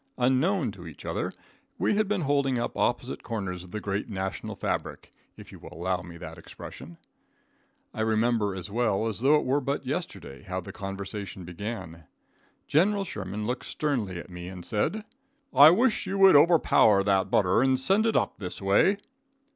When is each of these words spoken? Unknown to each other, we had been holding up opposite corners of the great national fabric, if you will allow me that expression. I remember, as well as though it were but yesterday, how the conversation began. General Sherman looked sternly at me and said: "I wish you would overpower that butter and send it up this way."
Unknown 0.17 0.71
to 0.71 0.87
each 0.87 1.05
other, 1.05 1.31
we 1.77 1.93
had 1.93 2.07
been 2.07 2.21
holding 2.21 2.57
up 2.57 2.75
opposite 2.75 3.21
corners 3.21 3.63
of 3.63 3.69
the 3.69 3.79
great 3.79 4.09
national 4.09 4.55
fabric, 4.55 5.13
if 5.37 5.51
you 5.51 5.59
will 5.59 5.71
allow 5.71 6.01
me 6.01 6.17
that 6.17 6.39
expression. 6.39 6.97
I 7.93 8.01
remember, 8.01 8.55
as 8.55 8.71
well 8.71 9.07
as 9.07 9.19
though 9.19 9.35
it 9.35 9.45
were 9.45 9.61
but 9.61 9.85
yesterday, 9.85 10.41
how 10.41 10.59
the 10.59 10.71
conversation 10.71 11.45
began. 11.45 12.05
General 12.65 13.03
Sherman 13.03 13.45
looked 13.45 13.65
sternly 13.65 14.17
at 14.17 14.31
me 14.31 14.47
and 14.47 14.65
said: 14.65 15.05
"I 15.53 15.69
wish 15.69 16.07
you 16.07 16.17
would 16.17 16.35
overpower 16.35 17.03
that 17.03 17.29
butter 17.29 17.61
and 17.61 17.79
send 17.79 18.07
it 18.07 18.15
up 18.15 18.39
this 18.39 18.59
way." 18.59 18.97